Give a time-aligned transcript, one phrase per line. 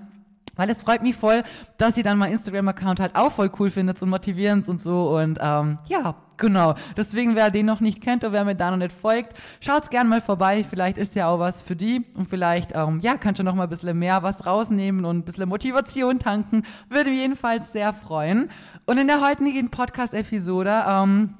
[0.56, 1.42] Weil es freut mich voll,
[1.78, 5.16] dass ihr dann mein Instagram-Account halt auch voll cool findet und motivierend und so.
[5.16, 6.74] Und ähm, ja, genau.
[6.96, 10.08] Deswegen, wer den noch nicht kennt oder wer mir da noch nicht folgt, schaut's gerne
[10.08, 10.64] mal vorbei.
[10.68, 12.04] Vielleicht ist ja auch was für die.
[12.14, 15.24] Und vielleicht, ähm, ja, kannst du noch mal ein bisschen mehr was rausnehmen und ein
[15.24, 16.64] bisschen Motivation tanken.
[16.88, 18.50] Würde mich jedenfalls sehr freuen.
[18.86, 21.34] Und in der heutigen Podcast-Episode, ähm,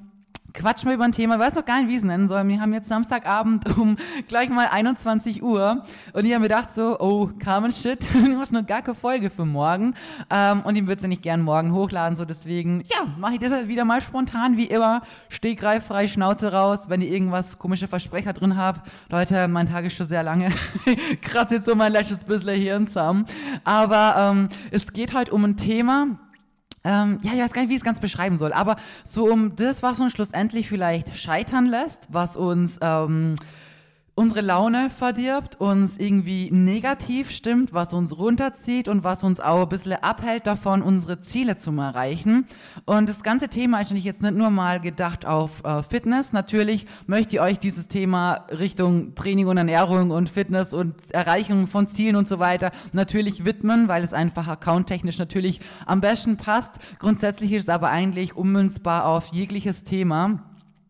[0.55, 2.47] quatschen wir über ein Thema, ich weiß noch gar nicht, wie es nennen soll.
[2.47, 5.83] Wir haben jetzt Samstagabend um gleich mal 21 Uhr.
[6.13, 9.29] Und ich habe mir gedacht so, oh, Carmen, shit, du hast noch gar keine Folge
[9.29, 9.95] für morgen.
[10.29, 13.51] Ähm, und ich würde sie nicht gern morgen hochladen, so deswegen, ja, mache ich das
[13.51, 18.57] halt wieder mal spontan, wie immer, stegreif Schnauze raus, wenn ihr irgendwas komische Versprecher drin
[18.57, 18.89] habt.
[19.09, 20.51] Leute, mein Tag ist schon sehr lange,
[21.21, 23.25] kratze jetzt so mein letztes bisschen Hirn zusammen,
[23.63, 26.07] aber ähm, es geht heute um ein Thema,
[26.85, 29.55] ähm, ja, ich weiß gar nicht, wie ich es ganz beschreiben soll, aber so um
[29.55, 33.35] das, was uns schlussendlich vielleicht scheitern lässt, was uns ähm,
[34.15, 39.69] unsere Laune verdirbt, uns irgendwie negativ stimmt, was uns runterzieht und was uns auch ein
[39.69, 42.45] bisschen abhält davon, unsere Ziele zu erreichen.
[42.85, 46.31] Und das ganze Thema ist natürlich jetzt nicht nur mal gedacht auf äh, Fitness.
[46.31, 51.89] Natürlich möchte ich euch dieses Thema Richtung Training und Ernährung und Fitness und Erreichung von
[51.89, 56.79] Zielen und so weiter natürlich widmen, weil es einfach accounttechnisch natürlich am besten passt.
[56.99, 60.39] Grundsätzlich ist es aber eigentlich ummünzbar auf jegliches Thema.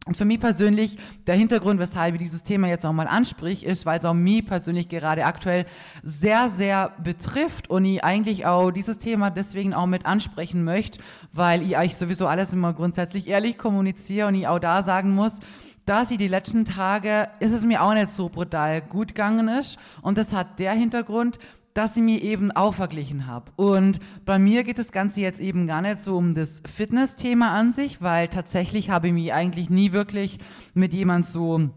[0.07, 3.87] Und für mich persönlich, der Hintergrund, weshalb ich dieses Thema jetzt auch mal ansprich, ist,
[3.87, 5.65] weil es auch mich persönlich gerade aktuell
[6.03, 10.99] sehr, sehr betrifft und ich eigentlich auch dieses Thema deswegen auch mit ansprechen möchte,
[11.33, 15.39] weil ich eigentlich sowieso alles immer grundsätzlich ehrlich kommuniziere und ich auch da sagen muss,
[15.87, 19.79] dass ich die letzten Tage, ist es mir auch nicht so brutal gut gegangen ist.
[20.03, 21.39] Und das hat der Hintergrund,
[21.75, 23.51] dass ich mir eben auch verglichen habe.
[23.57, 27.73] Und bei mir geht das Ganze jetzt eben gar nicht so um das Fitness-Thema an
[27.73, 30.39] sich, weil tatsächlich habe ich mich eigentlich nie wirklich
[30.73, 31.69] mit jemand so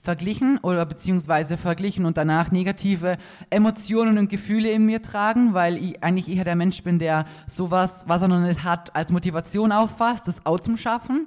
[0.00, 3.16] verglichen oder beziehungsweise verglichen und danach negative
[3.48, 8.04] Emotionen und Gefühle in mir tragen, weil ich eigentlich eher der Mensch bin, der sowas,
[8.06, 11.26] was er noch nicht hat, als Motivation auffasst, das auch zum Schaffen.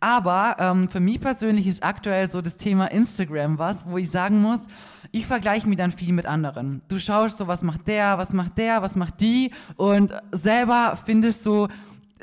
[0.00, 4.40] Aber ähm, für mich persönlich ist aktuell so das Thema Instagram was, wo ich sagen
[4.40, 4.66] muss,
[5.12, 6.82] ich vergleiche mich dann viel mit anderen.
[6.88, 11.42] Du schaust so, was macht der, was macht der, was macht die und selber findest
[11.42, 11.68] so,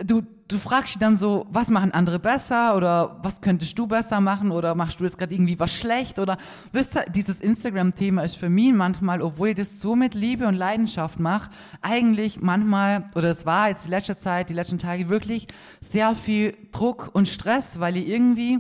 [0.04, 4.22] du, du fragst dich dann so, was machen andere besser oder was könntest du besser
[4.22, 6.38] machen oder machst du jetzt gerade irgendwie was schlecht oder
[6.72, 10.56] wisst ihr, dieses Instagram-Thema ist für mich manchmal, obwohl ich das so mit Liebe und
[10.56, 11.50] Leidenschaft mache,
[11.82, 15.48] eigentlich manchmal, oder es war jetzt die letzte Zeit, die letzten Tage wirklich
[15.82, 18.60] sehr viel Druck und Stress, weil ich irgendwie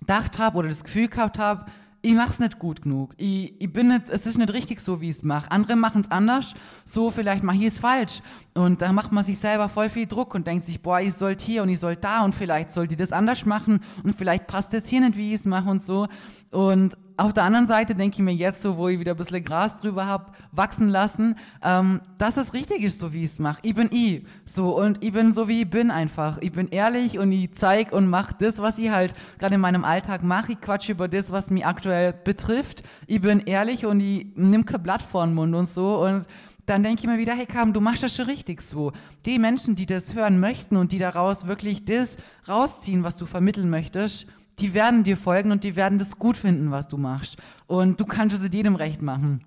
[0.00, 1.66] gedacht habe oder das Gefühl gehabt habe,
[2.04, 3.14] ich mach's nicht gut genug.
[3.16, 5.50] Ich, ich bin nicht, es ist nicht richtig so, wie ich es mache.
[5.52, 6.54] Andere machen es anders.
[6.84, 8.22] So, vielleicht mache ich es falsch.
[8.54, 11.44] Und da macht man sich selber voll viel Druck und denkt sich, boah, ich sollte
[11.44, 14.74] hier und ich sollte da und vielleicht sollte ich das anders machen und vielleicht passt
[14.74, 16.08] das hier nicht, wie ich es mache und so.
[16.50, 19.44] Und auf der anderen Seite denke ich mir jetzt so, wo ich wieder ein bisschen
[19.44, 23.60] Gras drüber hab wachsen lassen, ähm, dass es richtig ist, so wie ich es mache.
[23.62, 24.24] Ich bin ich.
[24.44, 26.38] So, und ich bin so, wie ich bin einfach.
[26.40, 29.84] Ich bin ehrlich und ich zeig und mach das, was ich halt gerade in meinem
[29.84, 30.52] Alltag mache.
[30.52, 32.82] Ich quatsche über das, was mich aktuell betrifft.
[33.06, 36.26] Ich bin ehrlich und ich nimm kein Blatt vor den Mund und so und
[36.66, 38.92] dann denke ich mir wieder, hey Kam, du machst das schon richtig so.
[39.26, 42.16] Die Menschen, die das hören möchten und die daraus wirklich das
[42.48, 44.26] rausziehen, was du vermitteln möchtest,
[44.58, 47.38] die werden dir folgen und die werden das gut finden, was du machst.
[47.66, 49.44] Und du kannst es jedem recht machen.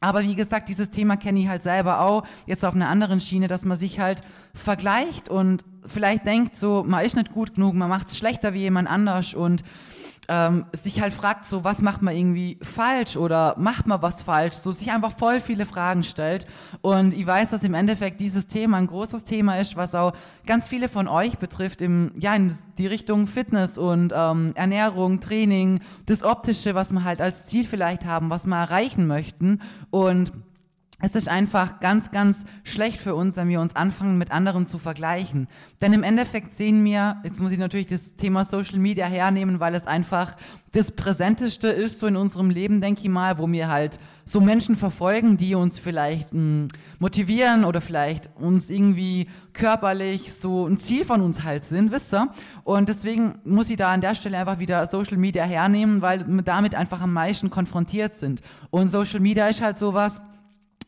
[0.00, 3.48] Aber wie gesagt, dieses Thema kenne ich halt selber auch, jetzt auf einer anderen Schiene,
[3.48, 4.22] dass man sich halt
[4.52, 8.60] vergleicht und vielleicht denkt so, man ist nicht gut genug, man macht es schlechter wie
[8.60, 9.62] jemand anders und
[10.28, 14.54] ähm, sich halt fragt, so was macht man irgendwie falsch oder macht man was falsch,
[14.54, 16.46] so sich einfach voll viele Fragen stellt.
[16.80, 20.12] Und ich weiß, dass im Endeffekt dieses Thema ein großes Thema ist, was auch
[20.46, 25.80] ganz viele von euch betrifft, im, ja, in die Richtung Fitness und ähm, Ernährung, Training,
[26.06, 29.60] das Optische, was man halt als Ziel vielleicht haben, was wir erreichen möchten.
[29.90, 30.32] Und
[30.98, 34.78] es ist einfach ganz, ganz schlecht für uns, wenn wir uns anfangen, mit anderen zu
[34.78, 35.46] vergleichen.
[35.82, 39.74] Denn im Endeffekt sehen wir, jetzt muss ich natürlich das Thema Social Media hernehmen, weil
[39.74, 40.36] es einfach
[40.72, 44.74] das Präsenteste ist, so in unserem Leben, denke ich mal, wo wir halt so Menschen
[44.74, 46.68] verfolgen, die uns vielleicht mh, hm,
[46.98, 52.30] motivieren oder vielleicht uns irgendwie körperlich so ein Ziel von uns halt sind, wisst ihr?
[52.64, 56.42] Und deswegen muss ich da an der Stelle einfach wieder Social Media hernehmen, weil wir
[56.42, 58.40] damit einfach am meisten konfrontiert sind.
[58.70, 60.20] Und Social Media ist halt sowas,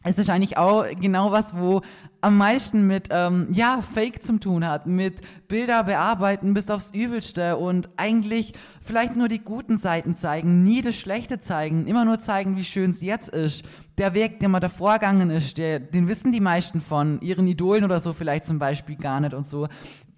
[0.05, 1.83] es ist eigentlich auch genau was, wo
[2.21, 7.57] am meisten mit ähm, ja Fake zu tun hat, mit Bilder bearbeiten bis aufs Übelste
[7.57, 12.57] und eigentlich vielleicht nur die guten Seiten zeigen, nie das Schlechte zeigen, immer nur zeigen,
[12.57, 13.65] wie schön es jetzt ist.
[13.99, 17.85] Der Weg, der mal davor gegangen ist, der, den wissen die meisten von ihren Idolen
[17.85, 19.69] oder so vielleicht zum Beispiel gar nicht und so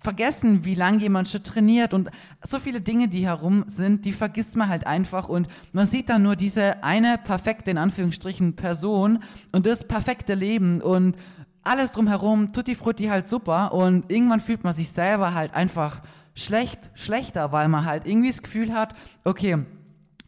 [0.00, 2.10] vergessen, wie lange jemand schon trainiert und
[2.46, 6.22] so viele Dinge, die herum sind, die vergisst man halt einfach und man sieht dann
[6.22, 9.22] nur diese eine perfekte, in Anführungsstrichen, Person
[9.52, 11.16] und das perfekte Leben und
[11.62, 16.00] alles drumherum, tutti frutti halt super und irgendwann fühlt man sich selber halt einfach
[16.34, 19.64] schlecht, schlechter, weil man halt irgendwie das Gefühl hat, okay,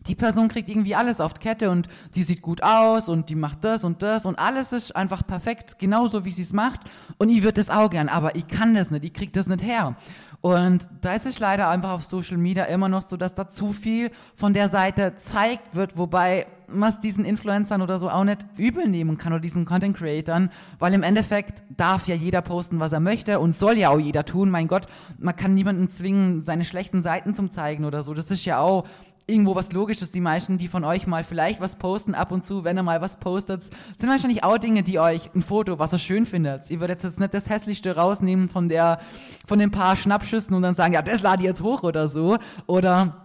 [0.06, 3.36] die Person kriegt irgendwie alles auf die Kette und die sieht gut aus und die
[3.36, 6.80] macht das und das und alles ist einfach perfekt, genauso wie sie es macht
[7.18, 9.62] und ich würde das auch gern, aber ich kann das nicht, ich krieg das nicht
[9.62, 9.96] her.
[10.40, 13.72] Und da ist es leider einfach auf Social Media immer noch so, dass da zu
[13.72, 18.44] viel von der Seite zeigt wird, wobei man es diesen Influencern oder so auch nicht
[18.56, 22.92] übel nehmen kann oder diesen Content Creatern, weil im Endeffekt darf ja jeder posten, was
[22.92, 24.50] er möchte und soll ja auch jeder tun.
[24.50, 24.86] Mein Gott,
[25.18, 28.14] man kann niemanden zwingen, seine schlechten Seiten zum zeigen oder so.
[28.14, 28.84] Das ist ja auch
[29.26, 30.10] irgendwo was Logisches.
[30.10, 33.00] Die meisten, die von euch mal vielleicht was posten, ab und zu, wenn ihr mal
[33.00, 33.64] was postet,
[33.96, 36.70] sind wahrscheinlich auch Dinge, die euch ein Foto, was ihr schön findet.
[36.70, 39.00] Ihr würdet jetzt nicht das Hässlichste rausnehmen von der,
[39.46, 42.38] von den paar Schnappschüssen und dann sagen, ja, das lade ich jetzt hoch oder so.
[42.66, 43.22] Oder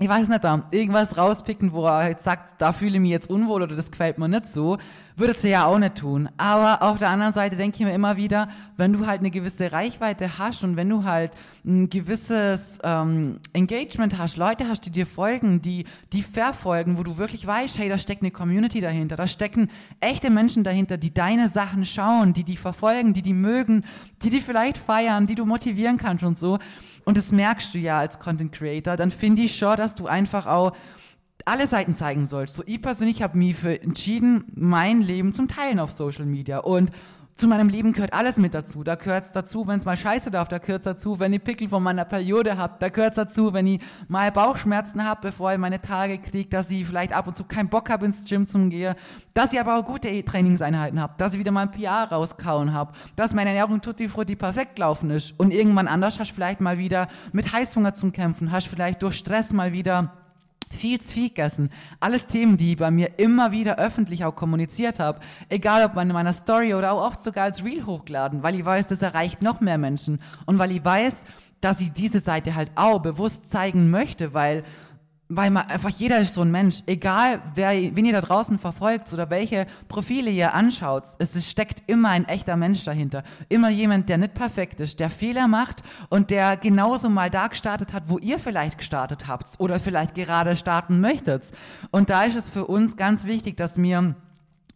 [0.00, 3.62] ich weiß nicht, irgendwas rauspicken, wo er halt sagt, da fühle ich mich jetzt unwohl
[3.62, 4.78] oder das gefällt mir nicht so,
[5.18, 6.28] würde sie ja auch nicht tun.
[6.36, 9.72] Aber auf der anderen Seite denke ich mir immer wieder, wenn du halt eine gewisse
[9.72, 11.32] Reichweite hast und wenn du halt
[11.64, 17.18] ein gewisses ähm, Engagement hast, Leute hast, die dir folgen, die, die verfolgen, wo du
[17.18, 19.70] wirklich weißt, hey, da steckt eine Community dahinter, da stecken
[20.00, 23.84] echte Menschen dahinter, die deine Sachen schauen, die die verfolgen, die die mögen,
[24.22, 26.58] die die vielleicht feiern, die du motivieren kannst und so.
[27.04, 30.46] Und das merkst du ja als Content Creator, dann finde ich schon, dass du einfach
[30.46, 30.72] auch
[31.48, 32.54] alle Seiten zeigen sollst.
[32.54, 36.58] So, ich persönlich habe mich für entschieden, mein Leben zum Teilen auf Social Media.
[36.58, 36.90] Und
[37.38, 38.82] zu meinem Leben gehört alles mit dazu.
[38.82, 41.42] Da gehört es dazu, wenn es mal scheiße darf, da gehört es dazu, wenn ich
[41.42, 45.52] Pickel von meiner Periode habe, da gehört es dazu, wenn ich mal Bauchschmerzen habe, bevor
[45.52, 48.48] ich meine Tage kriege, dass ich vielleicht ab und zu keinen Bock habe, ins Gym
[48.48, 48.96] zu gehen,
[49.34, 52.92] dass ich aber auch gute Trainingseinheiten habe, dass ich wieder mal ein PR rauskauen habe,
[53.14, 57.06] dass meine Ernährung tutti frutti perfekt gelaufen ist und irgendwann anders hast vielleicht mal wieder
[57.32, 60.12] mit Heißhunger zu kämpfen, hast vielleicht durch Stress mal wieder
[60.74, 61.70] viel gegessen.
[62.00, 65.20] Alles Themen, die ich bei mir immer wieder öffentlich auch kommuniziert habe.
[65.48, 68.86] Egal ob in meiner Story oder auch oft sogar als Reel hochgeladen, weil ich weiß,
[68.86, 70.20] das erreicht noch mehr Menschen.
[70.46, 71.24] Und weil ich weiß,
[71.60, 74.64] dass ich diese Seite halt auch bewusst zeigen möchte, weil
[75.28, 79.12] weil man einfach jeder ist so ein Mensch, egal wer, wen ihr da draußen verfolgt
[79.12, 83.22] oder welche Profile ihr anschaut, es steckt immer ein echter Mensch dahinter.
[83.48, 87.92] Immer jemand, der nicht perfekt ist, der Fehler macht und der genauso mal da gestartet
[87.92, 91.52] hat, wo ihr vielleicht gestartet habt oder vielleicht gerade starten möchtet.
[91.90, 94.14] Und da ist es für uns ganz wichtig, dass wir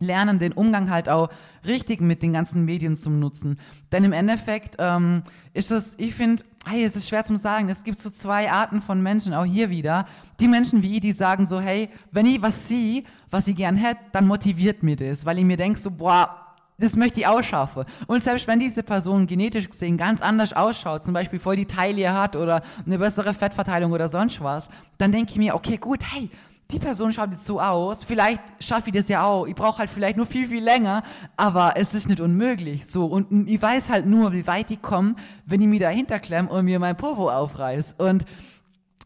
[0.03, 1.31] lernen, den Umgang halt auch
[1.67, 3.59] richtig mit den ganzen Medien zu nutzen.
[3.93, 5.23] Denn im Endeffekt ähm,
[5.55, 8.81] ist es, ich finde, hey, es ist schwer zu sagen, es gibt so zwei Arten
[8.81, 10.07] von Menschen, auch hier wieder.
[10.39, 13.77] Die Menschen wie ich, die sagen so, hey, wenn ich was sehe, was ich gern
[13.77, 16.37] hätte, dann motiviert mir das, weil ich mir denke so, boah,
[16.79, 17.85] das möchte ich ausschaffen.
[18.07, 22.13] Und selbst wenn diese Person genetisch gesehen ganz anders ausschaut, zum Beispiel voll die Taille
[22.13, 26.31] hat oder eine bessere Fettverteilung oder sonst was, dann denke ich mir, okay, gut, hey,
[26.71, 29.91] die Person schaut jetzt so aus, vielleicht schaffe ich das ja auch, ich brauche halt
[29.91, 31.03] vielleicht nur viel, viel länger,
[31.37, 32.87] aber es ist nicht unmöglich.
[32.87, 36.49] So, und ich weiß halt nur, wie weit ich komme, wenn ich mich dahinter klemme
[36.49, 37.97] und mir mein Popo aufreiß.
[37.99, 38.25] Und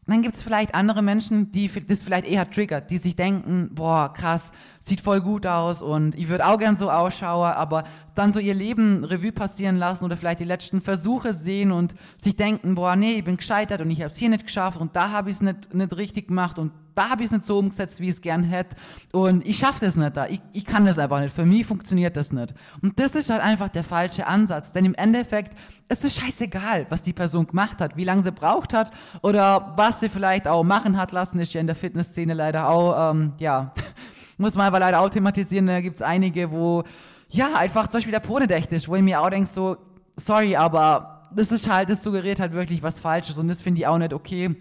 [0.06, 4.12] dann gibt es vielleicht andere Menschen, die das vielleicht eher triggert, die sich denken, boah,
[4.12, 4.52] krass,
[4.86, 7.82] sieht voll gut aus und ich würde auch gern so ausschauen, aber
[8.14, 12.36] dann so ihr Leben Revue passieren lassen oder vielleicht die letzten Versuche sehen und sich
[12.36, 15.10] denken, boah, nee, ich bin gescheitert und ich habe es hier nicht geschafft und da
[15.10, 18.00] habe ich es nicht, nicht richtig gemacht und da habe ich es nicht so umgesetzt,
[18.00, 18.74] wie ich es gern hätte.
[19.12, 20.28] Und ich schaffe das nicht da.
[20.28, 21.34] Ich, ich kann das einfach nicht.
[21.34, 22.54] Für mich funktioniert das nicht.
[22.80, 24.72] Und das ist halt einfach der falsche Ansatz.
[24.72, 25.58] Denn im Endeffekt
[25.90, 30.00] ist es scheißegal, was die Person gemacht hat, wie lange sie braucht hat oder was
[30.00, 31.38] sie vielleicht auch machen hat lassen.
[31.38, 33.74] Ist ja in der Fitnessszene leider auch, ähm, ja,
[34.36, 35.66] muss man aber leider auch thematisieren.
[35.66, 36.84] Da gibt es einige, wo,
[37.28, 39.76] ja, einfach zum Beispiel der Podedächt ist, wo ich mir auch denke, so,
[40.16, 43.86] sorry, aber das ist halt, das suggeriert halt wirklich was Falsches und das finde ich
[43.86, 44.54] auch nicht okay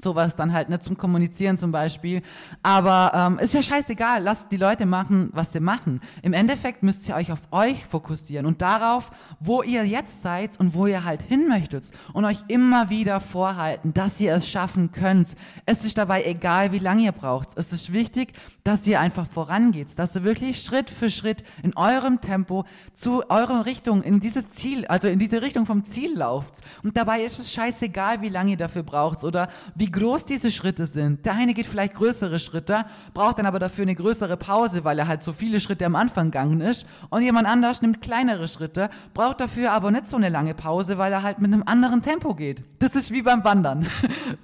[0.00, 2.22] sowas dann halt nicht zum Kommunizieren zum Beispiel.
[2.62, 6.00] Aber ähm, ist ja scheißegal, lasst die Leute machen, was sie machen.
[6.22, 9.10] Im Endeffekt müsst ihr euch auf euch fokussieren und darauf,
[9.40, 13.94] wo ihr jetzt seid und wo ihr halt hin möchtet und euch immer wieder vorhalten,
[13.94, 15.28] dass ihr es schaffen könnt.
[15.66, 17.48] Es ist dabei egal, wie lange ihr braucht.
[17.56, 18.32] Es ist wichtig,
[18.64, 23.66] dass ihr einfach vorangeht, dass ihr wirklich Schritt für Schritt in eurem Tempo zu eurer
[23.66, 26.56] Richtung, in dieses Ziel, also in diese Richtung vom Ziel lauft.
[26.82, 30.86] Und dabei ist es scheißegal, wie lange ihr dafür braucht oder wie groß diese Schritte
[30.86, 31.24] sind.
[31.26, 35.08] Der eine geht vielleicht größere Schritte, braucht dann aber dafür eine größere Pause, weil er
[35.08, 36.86] halt so viele Schritte am Anfang gegangen ist.
[37.10, 41.12] Und jemand anders nimmt kleinere Schritte, braucht dafür aber nicht so eine lange Pause, weil
[41.12, 42.62] er halt mit einem anderen Tempo geht.
[42.78, 43.86] Das ist wie beim Wandern.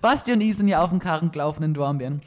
[0.01, 2.21] Basti und ich sind ja auf dem Karren gelaufen in Dornbirn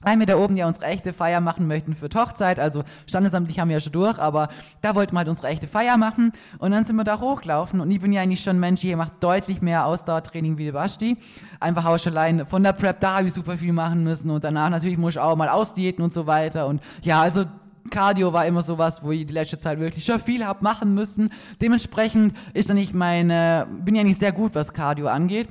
[0.00, 2.60] weil wir da oben ja unsere echte Feier machen möchten für Hochzeit.
[2.60, 4.48] Also standesamtlich haben wir ja schon durch, aber
[4.80, 6.32] da wollten wir halt unsere echte Feier machen.
[6.58, 8.96] Und dann sind wir da hochgelaufen und ich bin ja eigentlich schon ein Mensch, hier
[8.96, 11.16] macht deutlich mehr Ausdauertraining wie der Basti.
[11.60, 14.44] Einfach auch schon allein von der Prep, da habe ich super viel machen müssen und
[14.44, 16.66] danach natürlich muss ich auch mal ausdiäten und so weiter.
[16.66, 17.44] Und ja, also
[17.90, 21.30] Cardio war immer sowas, wo ich die letzte Zeit wirklich schon viel hab machen müssen.
[21.60, 25.48] Dementsprechend ist dann nicht meine, bin ja nicht sehr gut, was Cardio angeht.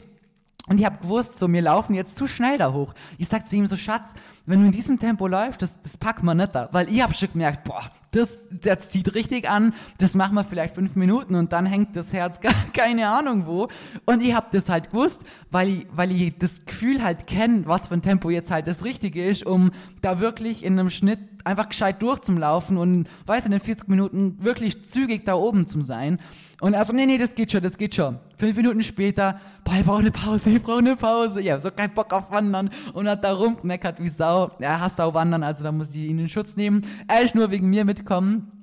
[0.68, 2.94] Und ich habe gewusst, so, wir laufen jetzt zu schnell da hoch.
[3.18, 4.14] Ich sag zu ihm so, Schatz,
[4.48, 6.70] wenn du in diesem Tempo läufst, das, das packt man nicht da.
[6.72, 10.76] Weil ich habe schon gemerkt, boah, das, das zieht richtig an, das machen wir vielleicht
[10.76, 13.68] fünf Minuten und dann hängt das Herz gar, keine Ahnung wo.
[14.06, 17.90] Und ich habe das halt gewusst, weil ich, weil ich das Gefühl halt kenne, was
[17.90, 21.70] für ein Tempo jetzt halt das Richtige ist, um da wirklich in einem Schnitt einfach
[21.70, 26.20] gescheit durchzulaufen und, weiß in den 40 Minuten wirklich zügig da oben zu sein.
[26.60, 28.20] Und also, nee, nee, das geht schon, das geht schon.
[28.38, 31.42] Fünf Minuten später, boah, ich brauche eine Pause, ich brauche eine Pause.
[31.42, 34.37] Ich habe so keinen Bock auf Wandern und hat da rumgemeckert wie Sau.
[34.60, 36.86] Er hasst auch Wandern, also da muss ich ihn in Schutz nehmen.
[37.08, 38.57] Er ist nur wegen mir mitkommen.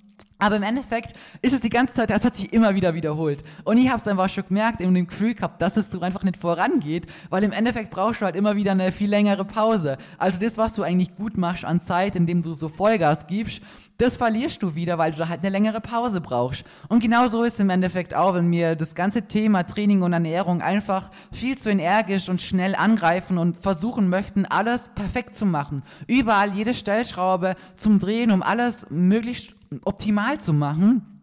[0.45, 3.43] Aber im Endeffekt ist es die ganze Zeit, das hat sich immer wieder wiederholt.
[3.65, 6.23] Und ich habe es einfach schon gemerkt, in dem Gefühl gehabt, dass es so einfach
[6.23, 9.97] nicht vorangeht, weil im Endeffekt brauchst du halt immer wieder eine viel längere Pause.
[10.19, 13.63] Also das, was du eigentlich gut machst an Zeit, indem du so Vollgas gibst,
[13.97, 16.65] das verlierst du wieder, weil du halt eine längere Pause brauchst.
[16.89, 20.13] Und genau so ist es im Endeffekt auch, wenn wir das ganze Thema Training und
[20.13, 25.83] Ernährung einfach viel zu energisch und schnell angreifen und versuchen möchten, alles perfekt zu machen.
[26.07, 31.14] Überall jede Stellschraube zum Drehen, um alles möglichst optimal zu machen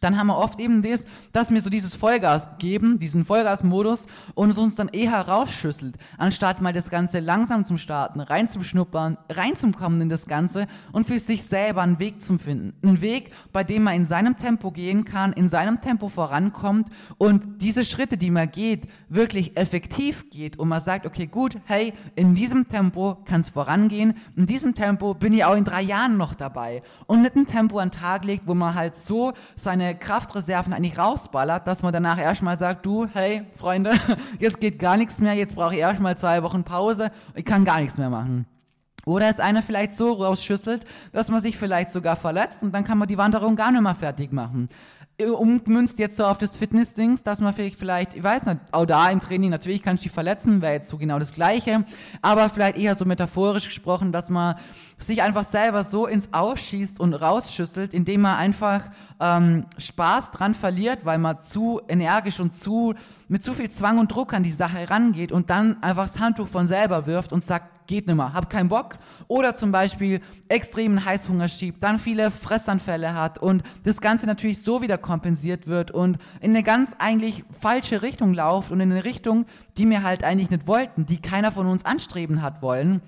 [0.00, 4.50] dann haben wir oft eben das, dass wir so dieses Vollgas geben, diesen Vollgasmodus und
[4.50, 10.08] es uns dann eher rausschüsselt, anstatt mal das Ganze langsam zum Starten, reinzuschnuppern, reinzukommen in
[10.08, 12.74] das Ganze und für sich selber einen Weg zu finden.
[12.82, 16.88] Einen Weg, bei dem man in seinem Tempo gehen kann, in seinem Tempo vorankommt
[17.18, 21.92] und diese Schritte, die man geht, wirklich effektiv geht und man sagt, okay, gut, hey,
[22.16, 26.16] in diesem Tempo kann es vorangehen, in diesem Tempo bin ich auch in drei Jahren
[26.16, 29.89] noch dabei und nicht ein Tempo an den Tag legt, wo man halt so seine
[29.94, 33.92] Kraftreserven eigentlich rausballert, dass man danach erstmal sagt, du, hey, Freunde,
[34.38, 37.80] jetzt geht gar nichts mehr, jetzt brauche ich erstmal zwei Wochen Pause, ich kann gar
[37.80, 38.46] nichts mehr machen.
[39.06, 42.98] Oder ist einer vielleicht so rausschüsselt, dass man sich vielleicht sogar verletzt und dann kann
[42.98, 44.68] man die Wanderung gar nicht mehr fertig machen
[45.26, 49.20] umgemünzt jetzt so auf das Fitness-Dings, dass man vielleicht, ich weiß nicht, auch da im
[49.20, 51.84] Training, natürlich kann ich die verletzen, wäre jetzt so genau das Gleiche,
[52.22, 54.56] aber vielleicht eher so metaphorisch gesprochen, dass man
[54.98, 61.00] sich einfach selber so ins Ausschießt und rausschüsselt, indem man einfach ähm, Spaß dran verliert,
[61.04, 62.94] weil man zu energisch und zu
[63.28, 66.48] mit zu viel Zwang und Druck an die Sache rangeht und dann einfach das Handtuch
[66.48, 68.98] von selber wirft und sagt, geht nimmer, hab keinen Bock.
[69.26, 74.80] Oder zum Beispiel extremen Heißhunger schiebt, dann viele Fressanfälle hat und das Ganze natürlich so
[74.80, 79.44] wieder kompensiert wird und in eine ganz eigentlich falsche Richtung läuft und in eine Richtung,
[79.76, 83.02] die wir halt eigentlich nicht wollten, die keiner von uns anstreben hat wollen.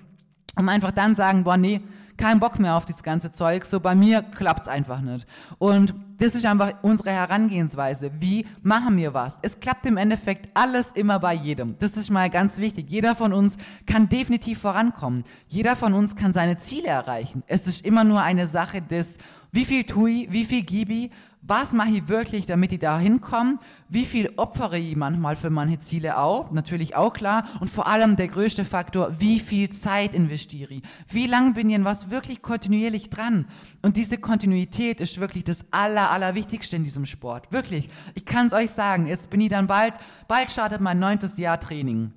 [0.55, 1.81] Um einfach dann sagen, boah, nee,
[2.17, 3.65] kein Bock mehr auf das ganze Zeug.
[3.65, 5.27] So bei mir klappt's einfach nicht.
[5.57, 8.11] Und das ist einfach unsere Herangehensweise.
[8.19, 9.39] Wie machen wir was?
[9.41, 11.77] Es klappt im Endeffekt alles immer bei jedem.
[11.79, 12.89] Das ist mal ganz wichtig.
[12.89, 15.23] Jeder von uns kann definitiv vorankommen.
[15.47, 17.43] Jeder von uns kann seine Ziele erreichen.
[17.47, 19.17] Es ist immer nur eine Sache des,
[19.51, 21.11] wie viel tue ich, wie viel gebe ich,
[21.45, 23.59] was mache ich wirklich, damit ich da hinkomme?
[23.89, 26.51] Wie viel opfere ich manchmal für meine Ziele auch?
[26.51, 27.45] Natürlich auch klar.
[27.59, 30.83] Und vor allem der größte Faktor, wie viel Zeit investiere ich?
[31.09, 33.45] Wie lange bin ich in was wirklich kontinuierlich dran?
[33.81, 37.51] Und diese Kontinuität ist wirklich das aller, allerwichtigste in diesem Sport.
[37.51, 37.89] Wirklich.
[38.15, 39.05] Ich kann es euch sagen.
[39.05, 39.95] Jetzt bin ich dann bald,
[40.29, 42.13] bald startet mein neuntes Jahr Training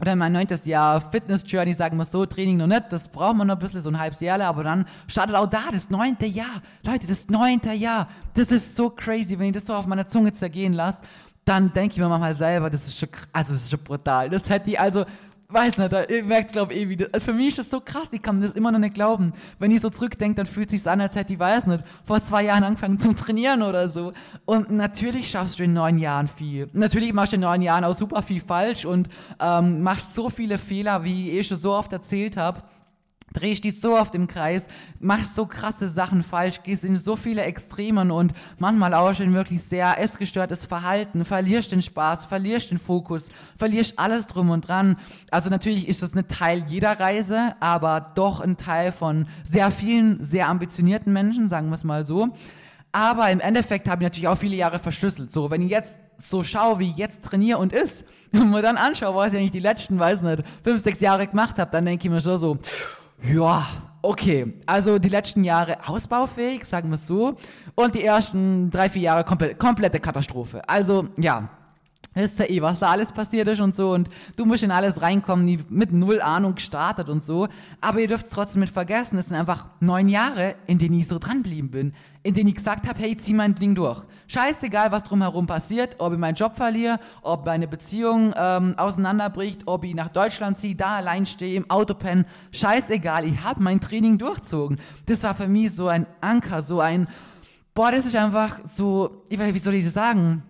[0.00, 3.54] oder mein neuntes Jahr Fitness-Journey, sagen wir so, Training noch nicht, das braucht man noch
[3.54, 6.62] ein bisschen, so ein halbes Jahr, aber dann startet auch da das neunte Jahr.
[6.82, 10.32] Leute, das neunte Jahr, das ist so crazy, wenn ich das so auf meiner Zunge
[10.32, 11.02] zergehen lasse,
[11.46, 14.28] dann denke ich mir manchmal selber, das ist schon, also das ist schon brutal.
[14.28, 15.04] Das hätte ich, also,
[15.48, 17.06] weiß nicht, da, ihr merkt es, glaube ich, eh wieder.
[17.12, 19.32] Also für mich ist das so krass, ich kann das immer noch nicht glauben.
[19.58, 22.22] Wenn ich so zurückdenke, dann fühlt es sich an, als hätte ich, weiß nicht, vor
[22.22, 24.12] zwei Jahren angefangen zum Trainieren oder so.
[24.44, 26.66] Und natürlich schaffst du in neun Jahren viel.
[26.72, 29.08] Natürlich machst du in neun Jahren auch super viel falsch und
[29.40, 32.62] ähm, machst so viele Fehler, wie ich eh schon so oft erzählt habe
[33.36, 34.66] drehst dich so oft im Kreis,
[34.98, 39.62] machst so krasse Sachen falsch, gehst in so viele Extremen und manchmal auch schon wirklich
[39.62, 43.28] sehr essgestörtes Verhalten, verlierst den Spaß, verlierst den Fokus,
[43.58, 44.96] verlierst alles drum und dran.
[45.30, 50.22] Also natürlich ist das ein Teil jeder Reise, aber doch ein Teil von sehr vielen,
[50.24, 52.28] sehr ambitionierten Menschen, sagen wir es mal so.
[52.92, 55.30] Aber im Endeffekt habe ich natürlich auch viele Jahre verschlüsselt.
[55.30, 58.76] So, wenn ich jetzt so schaue, wie ich jetzt trainiere und ist, und mir dann
[58.76, 62.06] anschaue, was ich eigentlich die letzten, weiß nicht, fünf, sechs Jahre gemacht habe, dann denke
[62.06, 62.58] ich mir schon so,
[63.22, 63.66] ja,
[64.02, 64.54] okay.
[64.66, 67.36] Also die letzten Jahre ausbaufähig, sagen wir es so.
[67.74, 70.68] Und die ersten drei, vier Jahre komplett, komplette Katastrophe.
[70.68, 71.48] Also ja,
[72.22, 73.92] wisst ja eh, was da alles passiert ist und so.
[73.92, 77.48] Und du musst in alles reinkommen, die mit null Ahnung gestartet und so.
[77.80, 81.08] Aber ihr dürft es trotzdem nicht vergessen, es sind einfach neun Jahre, in denen ich
[81.08, 81.92] so dranblieben bin.
[82.22, 84.02] In denen ich gesagt habe, hey, zieh mein Ding durch.
[84.26, 89.84] Scheißegal, was drumherum passiert, ob ich meinen Job verliere, ob meine Beziehung ähm, auseinanderbricht, ob
[89.84, 92.24] ich nach Deutschland ziehe, da allein stehe, im Auto penne.
[92.50, 94.78] Scheißegal, ich habe mein Training durchzogen.
[95.04, 97.06] Das war für mich so ein Anker, so ein,
[97.74, 100.42] boah, das ist einfach so, wie soll ich das sagen?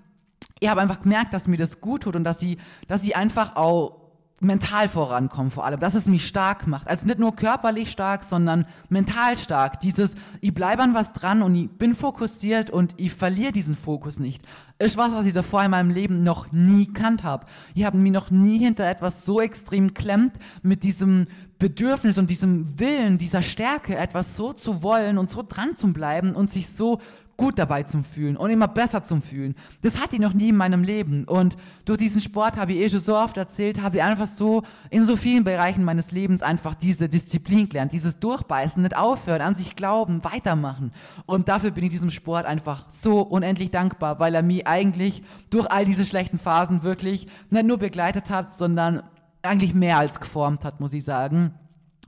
[0.61, 2.59] Ich habe einfach gemerkt, dass mir das gut tut und dass sie,
[2.89, 4.07] dass sie einfach auch
[4.41, 6.87] mental vorankommen vor allem, dass es mich stark macht.
[6.89, 9.81] Also nicht nur körperlich stark, sondern mental stark.
[9.81, 14.19] Dieses, ich bleibe an was dran und ich bin fokussiert und ich verliere diesen Fokus
[14.19, 14.43] nicht.
[14.79, 17.47] Ist was, was ich davor in meinem Leben noch nie kannt habe.
[17.75, 22.79] Ich habe mich noch nie hinter etwas so extrem klemmt mit diesem Bedürfnis und diesem
[22.79, 27.01] Willen, dieser Stärke, etwas so zu wollen und so dran zu bleiben und sich so
[27.37, 29.55] gut dabei zum Fühlen und immer besser zum Fühlen.
[29.83, 31.25] Das hatte ich noch nie in meinem Leben.
[31.25, 34.63] Und durch diesen Sport habe ich eh schon so oft erzählt, habe ich einfach so
[34.91, 39.55] in so vielen Bereichen meines Lebens einfach diese Disziplin gelernt, dieses Durchbeißen, nicht aufhören, an
[39.55, 40.93] sich glauben, weitermachen.
[41.27, 45.71] Und dafür bin ich diesem Sport einfach so unendlich dankbar, weil er mich eigentlich durch
[45.71, 49.03] all diese schlechten Phasen wirklich nicht nur begleitet hat, sondern
[49.43, 51.55] eigentlich mehr als geformt hat, muss ich sagen.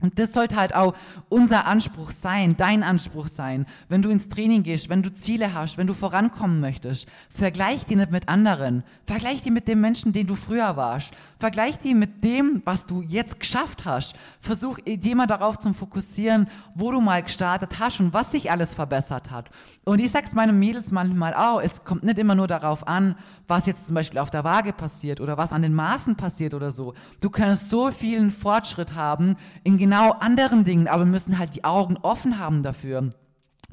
[0.01, 0.95] Und das sollte halt auch
[1.27, 3.65] unser Anspruch sein, dein Anspruch sein.
[3.89, 7.97] Wenn du ins Training gehst, wenn du Ziele hast, wenn du vorankommen möchtest, vergleich die
[7.97, 8.83] nicht mit anderen.
[9.05, 11.11] Vergleich die mit dem Menschen, den du früher warst.
[11.37, 14.15] Vergleich die mit dem, was du jetzt geschafft hast.
[14.39, 14.77] Versuch
[15.15, 19.49] mal darauf zu fokussieren, wo du mal gestartet hast und was sich alles verbessert hat.
[19.83, 23.15] Und ich sag's meinen Mädels manchmal auch, es kommt nicht immer nur darauf an,
[23.49, 26.71] was jetzt zum Beispiel auf der Waage passiert oder was an den Maßen passiert oder
[26.71, 26.93] so.
[27.19, 31.97] Du kannst so vielen Fortschritt haben in genau anderen Dingen, aber müssen halt die Augen
[31.97, 33.09] offen haben dafür.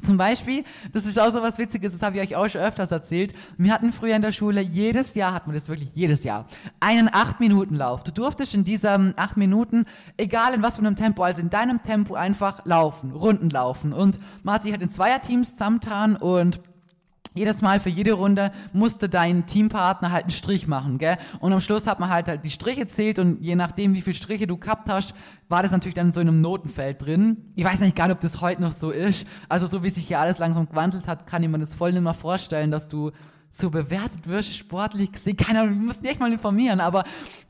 [0.02, 2.90] Zum Beispiel, das ist auch so was Witziges, das habe ich euch auch schon öfters
[2.90, 3.35] erzählt.
[3.59, 6.46] Wir hatten früher in der Schule, jedes Jahr hatten wir das wirklich, jedes Jahr,
[6.81, 8.02] einen 8-Minuten-Lauf.
[8.05, 9.85] Du durftest in diesen 8 Minuten,
[10.16, 13.92] egal in was für einem Tempo, also in deinem Tempo einfach laufen, Runden laufen.
[13.92, 16.61] Und man hat sich halt in Zweierteams zusammengetan und
[17.37, 21.16] jedes Mal für jede Runde musste dein Teampartner halt einen Strich machen, gell?
[21.38, 24.14] Und am Schluss hat man halt, halt die Striche zählt und je nachdem, wie viele
[24.14, 25.14] Striche du gehabt hast,
[25.49, 27.53] war das natürlich dann so in einem Notenfeld drin.
[27.55, 29.27] Ich weiß nicht gar ob das heute noch so ist.
[29.49, 32.03] Also so wie sich hier alles langsam gewandelt hat, kann ich mir das voll nicht
[32.03, 33.11] mehr vorstellen, dass du
[33.59, 35.37] so bewertet wirst, sportlich gesehen.
[35.37, 37.05] Keine Ahnung, wir mussten dich echt mal informieren, aber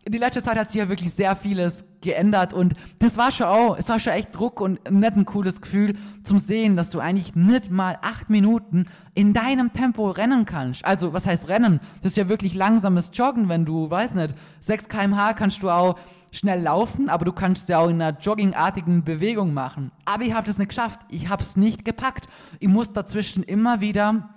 [0.07, 3.77] die letzte Zeit hat sich ja wirklich sehr vieles geändert und das war schon auch,
[3.77, 7.35] es war schon echt Druck und nicht ein cooles Gefühl zum Sehen, dass du eigentlich
[7.35, 10.85] nicht mal acht Minuten in deinem Tempo rennen kannst.
[10.85, 11.81] Also, was heißt rennen?
[12.03, 15.97] Das ist ja wirklich langsames Joggen, wenn du, weiß nicht, 6 kmh kannst du auch
[16.31, 19.90] schnell laufen, aber du kannst ja auch in einer joggingartigen Bewegung machen.
[20.05, 21.01] Aber ich habe das nicht geschafft.
[21.11, 22.29] Ich habe es nicht gepackt.
[22.61, 24.36] Ich muss dazwischen immer wieder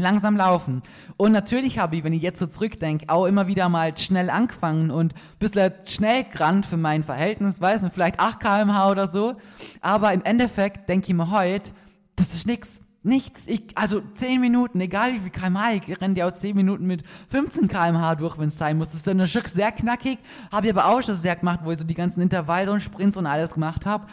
[0.00, 0.82] langsam laufen.
[1.16, 4.90] Und natürlich habe ich, wenn ich jetzt so zurückdenke, auch immer wieder mal schnell angefangen
[4.90, 9.34] und ein bisschen schnell gerannt für mein Verhältnis, weiß nicht, vielleicht 8 kmh oder so.
[9.80, 11.70] Aber im Endeffekt denke ich mir heute,
[12.16, 12.79] das ist nichts.
[13.02, 13.46] Nichts.
[13.46, 17.02] Ich, also 10 Minuten, egal wie viel kmh, ich renne ja auch 10 Minuten mit
[17.30, 18.88] 15 kmh durch, wenn es sein muss.
[18.88, 20.18] Das ist dann schon sehr knackig.
[20.52, 23.16] Habe ich aber auch schon sehr gemacht, wo ich so die ganzen Intervalle und Sprints
[23.16, 24.06] und alles gemacht habe.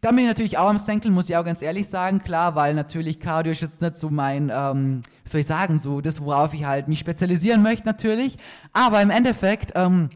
[0.00, 2.74] Dann bin ich natürlich auch am Senkeln, muss ich auch ganz ehrlich sagen, klar, weil
[2.74, 6.54] natürlich Cardio ist jetzt nicht so mein, ähm, was soll ich sagen, so das, worauf
[6.54, 8.36] ich halt mich spezialisieren möchte natürlich.
[8.72, 10.08] Aber im Endeffekt, ähm,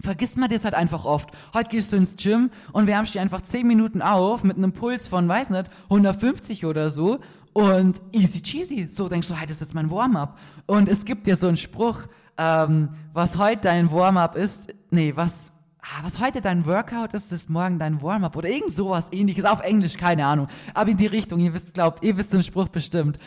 [0.00, 1.30] vergisst man das halt einfach oft.
[1.54, 5.08] Heute gehst du ins Gym und wärmst dich einfach 10 Minuten auf mit einem Puls
[5.08, 7.20] von, weiß nicht, 150 oder so
[7.52, 8.88] und easy cheesy.
[8.88, 10.38] So denkst du, hey, das ist mein Warm-up.
[10.66, 12.02] Und es gibt ja so einen Spruch,
[12.38, 17.50] ähm, was heute dein Warm-up ist, nee, was, ah, was heute dein Workout ist, ist
[17.50, 20.48] morgen dein Warm-up oder irgend sowas ähnliches, auf Englisch, keine Ahnung.
[20.74, 23.18] Aber in die Richtung, ihr wisst, glaubt, ihr wisst den Spruch bestimmt.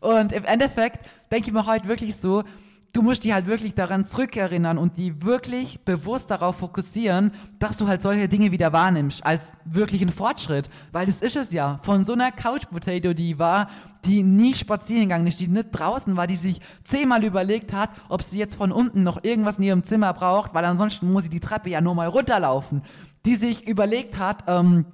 [0.00, 2.44] Und im Endeffekt denke ich mir heute wirklich so,
[2.92, 7.88] du musst dich halt wirklich daran zurückerinnern und die wirklich bewusst darauf fokussieren, dass du
[7.88, 10.68] halt solche Dinge wieder wahrnimmst als wirklichen Fortschritt.
[10.92, 11.80] Weil das ist es ja.
[11.82, 13.70] Von so einer Couch Potato, die war,
[14.04, 18.22] die nie spazieren gegangen ist, die nicht draußen war, die sich zehnmal überlegt hat, ob
[18.22, 21.40] sie jetzt von unten noch irgendwas in ihrem Zimmer braucht, weil ansonsten muss sie die
[21.40, 22.82] Treppe ja nur mal runterlaufen.
[23.24, 24.84] Die sich überlegt hat, ähm,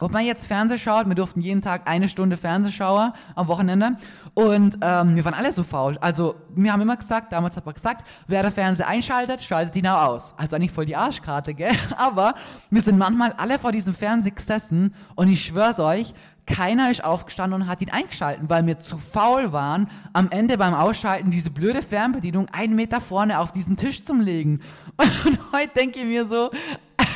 [0.00, 3.96] ob man jetzt Fernseh schaut, wir durften jeden Tag eine Stunde Fernsehschauer am Wochenende
[4.34, 5.98] und ähm, wir waren alle so faul.
[6.00, 9.86] Also wir haben immer gesagt, damals hat man gesagt, wer der Fernseher einschaltet, schaltet ihn
[9.86, 10.32] auch aus.
[10.36, 11.72] Also eigentlich voll die Arschkarte, gell?
[11.96, 12.34] Aber
[12.70, 16.14] wir sind manchmal alle vor diesem Fernseher gesessen und ich schwör's euch,
[16.46, 20.74] keiner ist aufgestanden und hat ihn eingeschalten, weil wir zu faul waren, am Ende beim
[20.74, 24.60] Ausschalten diese blöde Fernbedienung einen Meter vorne auf diesen Tisch zu legen.
[25.24, 26.50] Und heute denke ich mir so,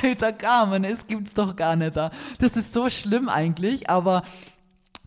[0.03, 2.11] alter Carmen, es gibt's doch gar nicht da.
[2.39, 4.23] Das ist so schlimm eigentlich, aber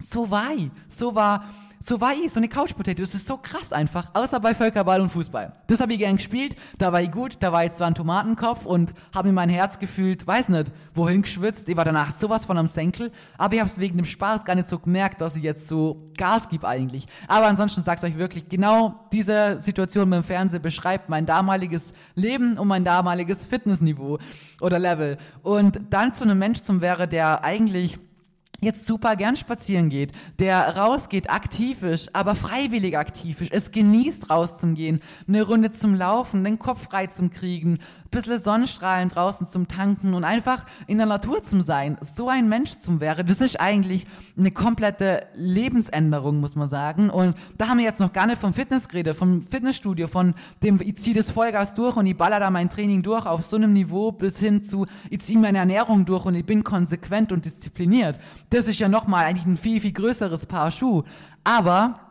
[0.04, 0.70] so war ich.
[0.90, 1.46] So war,
[1.84, 3.02] so war ich, so eine Couch Potato.
[3.02, 4.10] Das ist so krass einfach.
[4.14, 5.54] Außer bei Völkerball und Fußball.
[5.68, 6.56] Das habe ich gern gespielt.
[6.78, 7.38] Da war ich gut.
[7.40, 11.24] Da war ich zwar ein Tomatenkopf und habe mir mein Herz gefühlt, weiß nicht, wohin
[11.24, 11.68] geschwitzt.
[11.70, 13.12] Ich war danach sowas von am Senkel.
[13.38, 16.12] Aber ich habe es wegen dem Spaß gar nicht so gemerkt, dass ich jetzt so
[16.18, 17.08] Gas gebe eigentlich.
[17.28, 22.60] Aber ansonsten sag's euch wirklich, genau diese Situation mit dem Fernsehen beschreibt mein damaliges Leben
[22.60, 24.20] und mein damaliges Fitnessniveau
[24.60, 25.18] oder Level.
[25.42, 28.00] Und dann zu einem Mensch zum wäre, der eigentlich
[28.62, 34.30] jetzt super gern spazieren geht, der rausgeht, aktiv ist, aber freiwillig aktiv ist, es genießt
[34.30, 37.80] rauszugehen, eine Runde zum Laufen, den Kopf frei zum Kriegen,
[38.12, 41.98] bisschen Sonnenstrahlen draußen zum Tanken und einfach in der Natur zum sein.
[42.16, 44.06] So ein Mensch zum wäre, das ist eigentlich
[44.38, 47.10] eine komplette Lebensänderung, muss man sagen.
[47.10, 50.80] Und da haben wir jetzt noch gar nicht vom Fitness geredet, vom Fitnessstudio, von dem,
[50.82, 53.74] ich ziehe das Vollgas durch und ich baller da mein Training durch auf so einem
[53.74, 58.20] Niveau bis hin zu, ich ziehe meine Ernährung durch und ich bin konsequent und diszipliniert.
[58.50, 61.04] Das ist ja nochmal eigentlich ein viel, viel größeres Paar Schuh.
[61.44, 62.11] Aber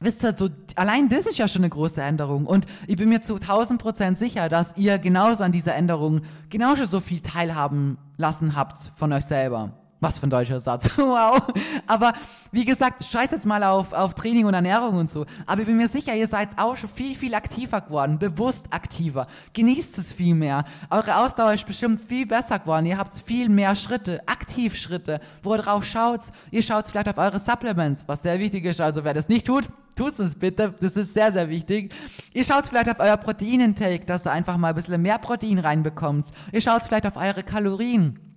[0.00, 2.46] wisst ihr, so, allein das ist ja schon eine große Änderung.
[2.46, 6.84] Und ich bin mir zu 1000 Prozent sicher, dass ihr genauso an dieser Änderung genauso
[6.84, 9.79] so viel teilhaben lassen habt von euch selber.
[10.00, 10.88] Was für ein deutscher Satz.
[10.96, 11.42] wow.
[11.86, 12.14] Aber
[12.52, 15.26] wie gesagt, scheiß jetzt mal auf, auf Training und Ernährung und so.
[15.46, 18.18] Aber ich bin mir sicher, ihr seid auch schon viel, viel aktiver geworden.
[18.18, 19.26] Bewusst aktiver.
[19.52, 20.64] Genießt es viel mehr.
[20.88, 22.86] Eure Ausdauer ist bestimmt viel besser geworden.
[22.86, 26.22] Ihr habt viel mehr Schritte, Aktivschritte, wo ihr drauf schaut.
[26.50, 28.80] Ihr schaut vielleicht auf eure Supplements, was sehr wichtig ist.
[28.80, 30.72] Also wer das nicht tut, tut es bitte.
[30.80, 31.92] Das ist sehr, sehr wichtig.
[32.32, 36.28] Ihr schaut vielleicht auf euer Proteinintake, dass ihr einfach mal ein bisschen mehr Protein reinbekommt.
[36.52, 38.29] Ihr schaut vielleicht auf eure Kalorien.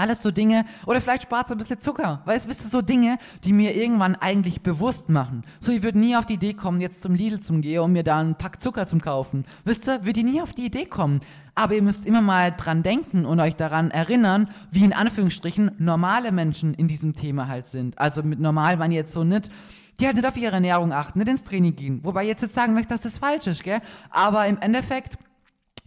[0.00, 2.22] Alles so Dinge, oder vielleicht spart ihr ein bisschen Zucker.
[2.24, 5.44] Weißt du, so Dinge, die mir irgendwann eigentlich bewusst machen.
[5.58, 8.02] So, ich würde nie auf die Idee kommen, jetzt zum Lidl zum gehen und mir
[8.02, 9.44] da einen Pack Zucker zum kaufen.
[9.64, 11.20] Wisst ihr, würde ich nie auf die Idee kommen.
[11.54, 16.32] Aber ihr müsst immer mal dran denken und euch daran erinnern, wie in Anführungsstrichen normale
[16.32, 17.98] Menschen in diesem Thema halt sind.
[17.98, 19.50] Also mit normal ich jetzt so nicht,
[20.00, 22.00] die halt nicht auf ihre Ernährung achten, nicht ins Training gehen.
[22.04, 23.82] Wobei ich jetzt, jetzt sagen möchte, dass das falsch ist, gell?
[24.08, 25.18] Aber im Endeffekt,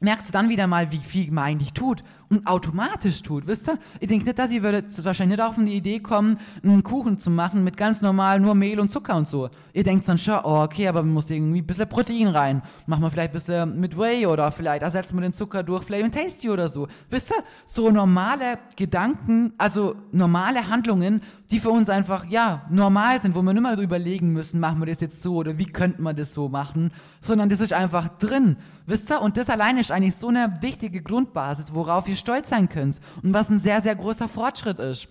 [0.04, 2.04] merkst du dann wieder mal, wie viel man eigentlich tut
[2.46, 3.48] automatisch tut.
[3.48, 3.78] Wisst ihr?
[4.00, 7.30] Ich denke nicht, dass ihr würdet wahrscheinlich nicht auf die Idee kommen, einen Kuchen zu
[7.30, 9.50] machen mit ganz normal nur Mehl und Zucker und so.
[9.74, 12.62] Ihr denkt dann schon, oh, okay, aber man muss irgendwie ein bisschen Protein rein.
[12.86, 16.12] Machen wir vielleicht ein bisschen mit Whey oder vielleicht ersetzen wir den Zucker durch Flavor
[16.12, 16.88] Tasty oder so.
[17.10, 17.44] Wisst ihr?
[17.66, 23.54] So normale Gedanken, also normale Handlungen, die für uns einfach, ja, normal sind, wo wir
[23.54, 26.50] nicht mal überlegen müssen, machen wir das jetzt so oder wie könnte man das so
[26.50, 28.58] machen, sondern das ist einfach drin.
[28.86, 29.22] Wisst ihr?
[29.22, 33.34] Und das alleine ist eigentlich so eine wichtige Grundbasis, worauf ihr stolz sein könnt und
[33.34, 35.10] was ein sehr, sehr großer Fortschritt ist.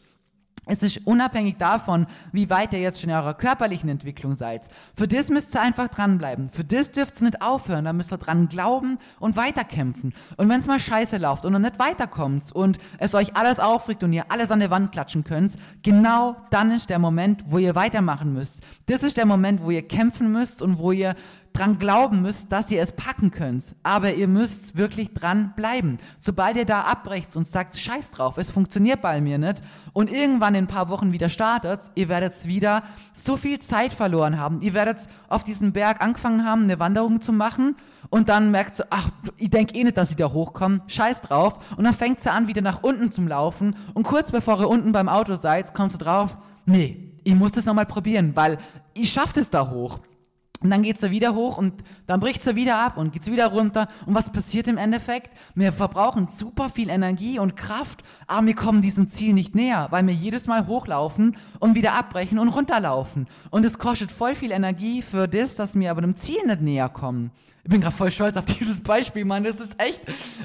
[0.64, 4.68] Es ist unabhängig davon, wie weit ihr jetzt schon in eurer körperlichen Entwicklung seid.
[4.94, 6.50] Für das müsst ihr einfach dranbleiben.
[6.50, 7.84] Für das dürft ihr nicht aufhören.
[7.84, 10.14] Da müsst ihr dran glauben und weiterkämpfen.
[10.36, 14.04] Und wenn es mal scheiße läuft und ihr nicht weiterkommt und es euch alles aufregt
[14.04, 17.74] und ihr alles an der Wand klatschen könnt, genau dann ist der Moment, wo ihr
[17.74, 18.62] weitermachen müsst.
[18.86, 21.16] Das ist der Moment, wo ihr kämpfen müsst und wo ihr
[21.52, 23.74] dran glauben müsst, dass ihr es packen könnt.
[23.82, 25.98] Aber ihr müsst wirklich dran bleiben.
[26.18, 29.62] Sobald ihr da abbrecht und sagt, scheiß drauf, es funktioniert bei mir nicht
[29.92, 34.38] und irgendwann in ein paar Wochen wieder startet, ihr werdet wieder so viel Zeit verloren
[34.38, 34.60] haben.
[34.60, 37.76] Ihr werdet auf diesem Berg angefangen haben, eine Wanderung zu machen
[38.10, 41.56] und dann merkt ihr, ach, ich denke eh nicht, dass ich da hochkomme, scheiß drauf.
[41.76, 44.92] Und dann fängt sie an, wieder nach unten zu laufen und kurz bevor ihr unten
[44.92, 46.36] beim Auto seid, kommt sie drauf,
[46.66, 48.58] nee, ich muss das nochmal probieren, weil
[48.94, 50.00] ich schaffe es da hoch.
[50.62, 53.48] Und dann geht's da wieder hoch und dann bricht's da wieder ab und geht's wieder
[53.48, 53.88] runter.
[54.06, 55.30] Und was passiert im Endeffekt?
[55.54, 60.06] Wir verbrauchen super viel Energie und Kraft, aber wir kommen diesem Ziel nicht näher, weil
[60.06, 63.26] wir jedes Mal hochlaufen und wieder abbrechen und runterlaufen.
[63.50, 66.88] Und es kostet voll viel Energie für das, dass wir aber dem Ziel nicht näher
[66.88, 67.30] kommen.
[67.64, 69.44] Ich bin gerade voll stolz auf dieses Beispiel, Mann.
[69.44, 70.00] Das ist echt.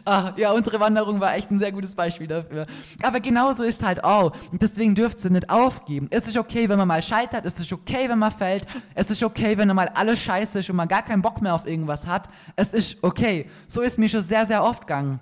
[0.05, 2.67] Ach, ja, unsere Wanderung war echt ein sehr gutes Beispiel dafür.
[3.01, 4.33] Aber genauso ist halt auch.
[4.51, 6.07] Und deswegen dürft ihr nicht aufgeben.
[6.11, 7.43] Es ist okay, wenn man mal scheitert.
[7.45, 8.67] Es ist okay, wenn man fällt.
[8.93, 11.53] Es ist okay, wenn mal alle alles scheiße ist und man gar keinen Bock mehr
[11.53, 13.49] auf irgendwas hat, es ist okay.
[13.67, 15.19] So ist mir schon sehr, sehr oft gegangen.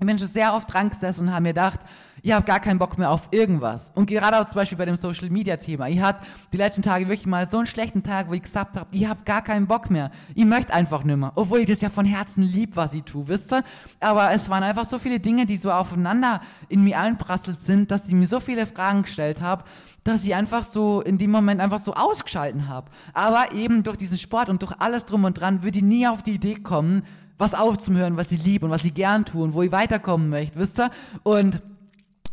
[0.00, 1.80] Ich bin schon sehr oft dran gesessen und habe mir gedacht,
[2.22, 3.90] ich habe gar keinen Bock mehr auf irgendwas.
[3.94, 5.88] Und gerade auch zum Beispiel bei dem Social Media Thema.
[5.88, 8.88] Ich hatte die letzten Tage wirklich mal so einen schlechten Tag, wo ich gesagt habe,
[8.92, 10.10] ich habe gar keinen Bock mehr.
[10.34, 11.32] Ich möchte einfach nicht mehr.
[11.34, 13.64] Obwohl ich das ja von Herzen lieb, was ich tue, wisst ihr?
[14.00, 18.06] Aber es waren einfach so viele Dinge, die so aufeinander in mir einprasselt sind, dass
[18.06, 19.64] ich mir so viele Fragen gestellt habe,
[20.04, 22.90] dass ich einfach so in dem Moment einfach so ausgeschalten habe.
[23.14, 26.22] Aber eben durch diesen Sport und durch alles drum und dran würde ich nie auf
[26.22, 27.02] die Idee kommen,
[27.38, 30.58] was aufzuhören, was ich liebe und was ich gern tue und wo ich weiterkommen möchte,
[30.58, 30.90] wisst ihr?
[31.22, 31.62] Und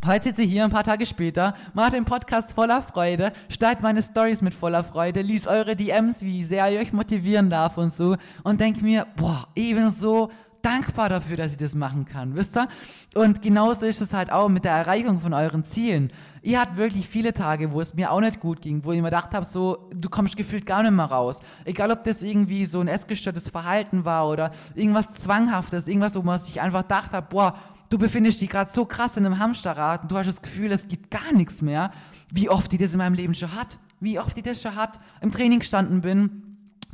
[0.05, 4.03] Heute sitze ich hier ein paar Tage später, mache den Podcast voller Freude, schneide meine
[4.03, 8.15] Stories mit voller Freude, lies eure DMs, wie sehr ich euch motivieren darf und so
[8.43, 10.29] und denke mir, boah, ich bin so
[10.61, 12.67] dankbar dafür, dass ich das machen kann, wisst ihr?
[13.15, 16.11] Und genauso ist es halt auch mit der Erreichung von euren Zielen.
[16.45, 19.09] Ihr habt wirklich viele Tage, wo es mir auch nicht gut ging, wo ich mir
[19.09, 21.39] gedacht habe, so, du kommst gefühlt gar nicht mehr raus.
[21.63, 26.37] Egal, ob das irgendwie so ein essgestörtes Verhalten war oder irgendwas Zwanghaftes, irgendwas, wo man
[26.37, 27.55] sich einfach gedacht hat, boah,
[27.89, 30.87] du befindest dich gerade so krass in einem Hamsterrad und du hast das Gefühl, es
[30.87, 31.89] geht gar nichts mehr.
[32.31, 34.99] Wie oft ich das in meinem Leben schon hat, wie oft ich das schon hat,
[35.21, 36.44] im Training gestanden bin,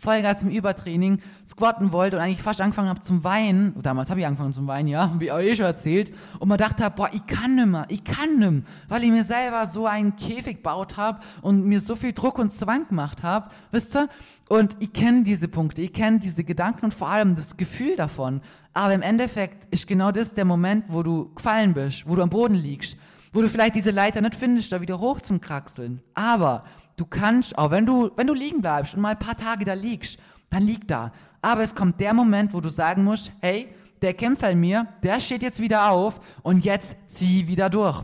[0.02, 3.80] Vollgas im Übertraining, squatten wollte und eigentlich fast angefangen habe zum Weinen.
[3.84, 6.12] Damals habe ich angefangen zum Weinen, ja, wie ich euch eh schon erzählt.
[6.40, 9.86] Und man dachte, boah, ich kann nimmer, ich kann nimmer, weil ich mir selber so
[9.86, 14.10] einen Käfig gebaut habe und mir so viel Druck und Zwang gemacht habe, wisst ihr?
[14.50, 18.42] Und ich kenne diese Punkte, ich kenne diese Gedanken und vor allem das Gefühl davon.
[18.74, 22.30] Aber im Endeffekt ist genau das der Moment, wo du gefallen bist, wo du am
[22.32, 22.98] Boden liegst,
[23.34, 26.02] wo du vielleicht diese Leiter nicht findest, da wieder hoch zum Kraxeln.
[26.16, 26.64] Aber
[27.02, 29.74] du kannst, auch wenn du, wenn du liegen bleibst und mal ein paar Tage da
[29.74, 30.20] liegst,
[30.52, 31.12] dann lieg da.
[31.42, 33.70] Aber es kommt der Moment, wo du sagen musst, hey,
[34.04, 38.04] der Kämpfer in mir, der steht jetzt wieder auf und jetzt zieh wieder durch.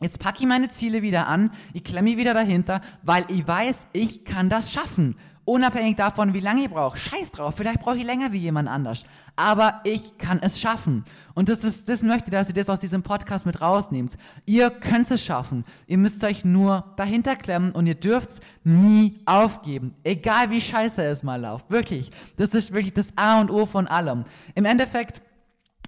[0.00, 4.24] Jetzt packe ich meine Ziele wieder an, ich klemme wieder dahinter, weil ich weiß, ich
[4.24, 5.16] kann das schaffen.
[5.46, 6.96] Unabhängig davon, wie lange ich brauche.
[6.96, 9.04] Scheiß drauf, vielleicht brauche ich länger wie jemand anders.
[9.36, 11.04] Aber ich kann es schaffen.
[11.34, 14.12] Und das, ist, das möchte ich, dass ihr das aus diesem Podcast mit rausnehmt.
[14.46, 15.64] Ihr könnt es schaffen.
[15.86, 19.94] Ihr müsst euch nur dahinter klemmen und ihr dürft es nie aufgeben.
[20.02, 21.70] Egal wie scheiße es mal läuft.
[21.70, 22.10] Wirklich.
[22.38, 24.24] Das ist wirklich das A und O von allem.
[24.54, 25.20] Im Endeffekt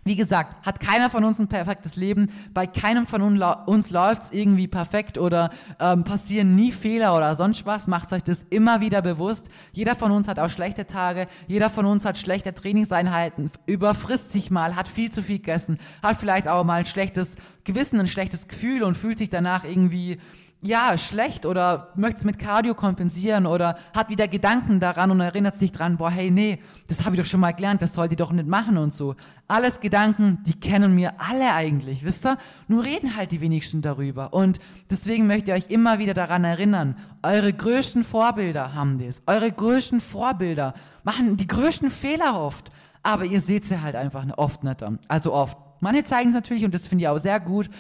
[0.07, 2.31] wie gesagt, hat keiner von uns ein perfektes Leben.
[2.55, 7.67] Bei keinem von uns läuft es irgendwie perfekt oder ähm, passieren nie Fehler oder sonst
[7.67, 7.89] was.
[7.89, 9.49] Macht euch das immer wieder bewusst.
[9.73, 11.27] Jeder von uns hat auch schlechte Tage.
[11.49, 13.51] Jeder von uns hat schlechte Trainingseinheiten.
[13.67, 17.99] Überfrisst sich mal, hat viel zu viel gegessen, hat vielleicht auch mal ein schlechtes Gewissen,
[17.99, 20.19] ein schlechtes Gefühl und fühlt sich danach irgendwie
[20.67, 25.57] ja, schlecht oder möchte es mit Cardio kompensieren oder hat wieder Gedanken daran und erinnert
[25.57, 28.19] sich dran, boah, hey, nee, das habe ich doch schon mal gelernt, das sollte ich
[28.19, 29.15] doch nicht machen und so.
[29.49, 32.37] Alles Gedanken, die kennen wir alle eigentlich, wisst ihr?
[32.69, 34.35] Nur reden halt die wenigsten darüber.
[34.35, 34.59] Und
[34.91, 39.23] deswegen möchte ich euch immer wieder daran erinnern, eure größten Vorbilder haben das.
[39.27, 40.75] Eure größten Vorbilder
[41.05, 42.73] machen die größten Fehler oft.
[43.03, 44.85] Aber ihr seht sie halt einfach oft nicht.
[45.07, 45.57] Also oft.
[45.81, 47.71] Manche zeigen es natürlich und das finde ich auch sehr gut.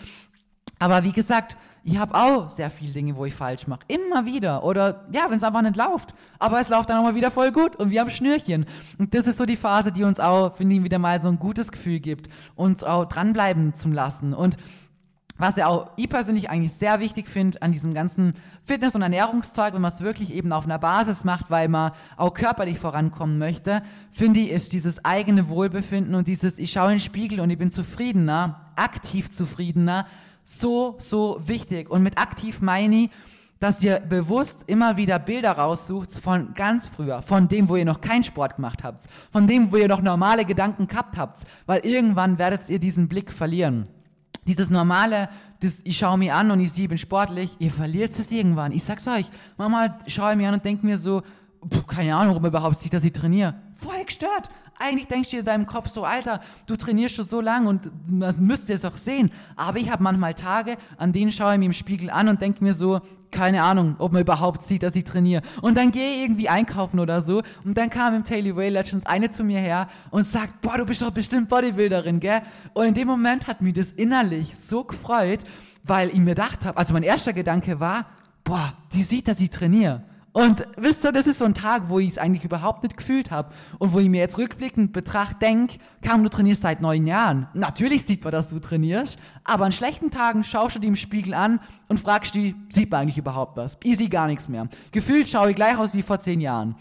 [0.78, 3.80] Aber wie gesagt, ich habe auch sehr viele Dinge, wo ich falsch mache.
[3.86, 4.64] Immer wieder.
[4.64, 6.14] Oder ja, wenn es einfach nicht läuft.
[6.40, 8.66] Aber es läuft dann auch mal wieder voll gut und wir haben Schnürchen.
[8.98, 11.38] Und das ist so die Phase, die uns auch, finde ich, wieder mal so ein
[11.38, 14.34] gutes Gefühl gibt, uns auch dranbleiben zu lassen.
[14.34, 14.56] Und
[15.38, 18.32] was ja auch ich persönlich eigentlich sehr wichtig finde an diesem ganzen
[18.64, 22.34] Fitness- und Ernährungszeug, wenn man es wirklich eben auf einer Basis macht, weil man auch
[22.34, 27.00] körperlich vorankommen möchte, finde ich, ist dieses eigene Wohlbefinden und dieses, ich schaue in den
[27.00, 30.06] Spiegel und ich bin zufriedener, aktiv zufriedener,
[30.46, 31.90] so, so wichtig.
[31.90, 33.10] Und mit aktiv meine ich,
[33.58, 38.00] dass ihr bewusst immer wieder Bilder raussucht von ganz früher, von dem, wo ihr noch
[38.00, 39.00] keinen Sport gemacht habt,
[39.32, 43.32] von dem, wo ihr noch normale Gedanken gehabt habt, weil irgendwann werdet ihr diesen Blick
[43.32, 43.88] verlieren.
[44.46, 45.28] Dieses normale,
[45.60, 48.72] das, ich schaue mir an und ich sehe, ich bin sportlich, ihr verliert es irgendwann.
[48.72, 51.22] Ich sag's euch, manchmal schaue mir an und denke mir so,
[51.88, 53.54] keine Ahnung, warum überhaupt sieht, dass ich trainiere.
[53.74, 54.48] Voll gestört.
[54.78, 57.90] Eigentlich denkst du dir in deinem Kopf so, Alter, du trainierst schon so lange und
[58.08, 59.30] das müsst ihr es auch sehen.
[59.56, 62.62] Aber ich habe manchmal Tage, an denen schaue ich mir im Spiegel an und denke
[62.62, 65.42] mir so, keine Ahnung, ob man überhaupt sieht, dass ich trainiere.
[65.60, 67.42] Und dann gehe ich irgendwie einkaufen oder so.
[67.64, 70.86] Und dann kam im Taily Way Legends eine zu mir her und sagt, boah, du
[70.86, 72.40] bist doch bestimmt Bodybuilderin, gell?
[72.74, 75.40] Und in dem Moment hat mich das innerlich so gefreut,
[75.84, 78.06] weil ich mir gedacht habe, also mein erster Gedanke war,
[78.44, 80.02] boah, die sieht, dass ich trainiere.
[80.36, 83.30] Und wisst ihr, das ist so ein Tag, wo ich es eigentlich überhaupt nicht gefühlt
[83.30, 87.48] habe und wo ich mir jetzt rückblickend betrachte, denk, kaum du trainierst seit neun Jahren.
[87.54, 91.32] Natürlich sieht man, dass du trainierst, aber an schlechten Tagen schaust du dir im Spiegel
[91.32, 93.78] an und fragst dich, sieht man eigentlich überhaupt was?
[93.82, 94.68] Easy gar nichts mehr.
[94.92, 96.74] Gefühlt schaue ich gleich aus wie vor zehn Jahren.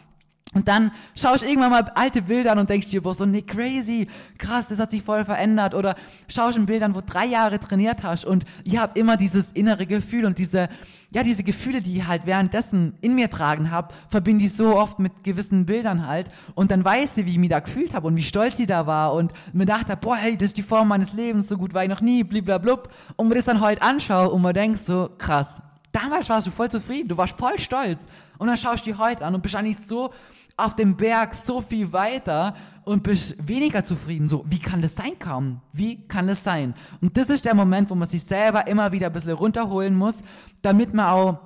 [0.54, 3.42] Und dann schaust du irgendwann mal alte Bilder an und denkst dir, boah, so nee,
[3.42, 5.74] crazy, krass, das hat sich voll verändert.
[5.74, 5.96] Oder
[6.30, 10.24] schaust in Bildern, wo drei Jahre trainiert hast und ich habe immer dieses innere Gefühl
[10.24, 10.70] und diese,
[11.12, 14.98] ja, diese Gefühle, die ich halt währenddessen in mir tragen habe, verbinde ich so oft
[14.98, 16.32] mit gewissen Bildern halt.
[16.54, 18.88] Und dann weiß sie, wie ich mich da gefühlt habe und wie stolz sie da
[18.88, 21.84] war und mir dachte, boah, hey, das ist die Form meines Lebens, so gut war
[21.84, 22.88] ich noch nie, bliblablub.
[23.18, 25.62] Und mir das dann heute anschaue und mir denkst so, krass,
[25.96, 28.06] damals warst du voll zufrieden, du warst voll stolz.
[28.38, 30.14] Und dann schaust du die heute an und bist eigentlich so
[30.58, 34.28] auf dem Berg so viel weiter und bist weniger zufrieden.
[34.28, 35.62] So, wie kann das sein kaum?
[35.72, 36.76] Wie kann das sein?
[37.02, 40.20] Und das ist der Moment, wo man sich selber immer wieder ein bisschen runterholen muss,
[40.62, 41.40] damit man auch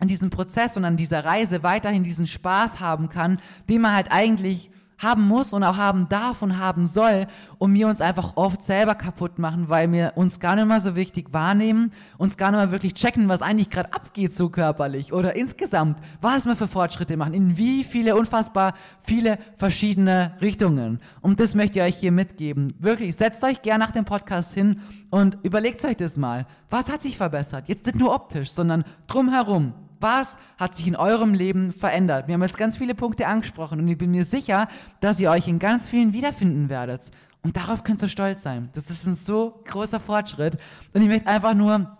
[0.00, 4.10] an diesem Prozess und an dieser Reise weiterhin diesen Spaß haben kann, den man halt
[4.10, 7.26] eigentlich haben muss und auch haben darf und haben soll
[7.58, 10.96] und wir uns einfach oft selber kaputt machen, weil wir uns gar nicht mal so
[10.96, 15.36] wichtig wahrnehmen, uns gar nicht mal wirklich checken, was eigentlich gerade abgeht so körperlich oder
[15.36, 21.00] insgesamt, was wir für Fortschritte machen, in wie viele unfassbar viele verschiedene Richtungen.
[21.20, 22.72] Und das möchte ich euch hier mitgeben.
[22.78, 24.80] Wirklich, setzt euch gerne nach dem Podcast hin
[25.10, 26.46] und überlegt euch das mal.
[26.70, 27.68] Was hat sich verbessert?
[27.68, 29.72] Jetzt nicht nur optisch, sondern drumherum.
[30.04, 32.28] Was hat sich in eurem Leben verändert?
[32.28, 34.68] Wir haben jetzt ganz viele Punkte angesprochen und ich bin mir sicher,
[35.00, 37.10] dass ihr euch in ganz vielen wiederfinden werdet.
[37.42, 38.68] Und darauf könnt ihr stolz sein.
[38.74, 40.58] Das ist ein so großer Fortschritt.
[40.92, 41.96] Und ich möchte einfach nur,